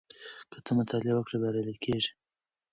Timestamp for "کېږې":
1.83-2.11